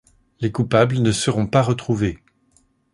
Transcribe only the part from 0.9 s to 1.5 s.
ne seront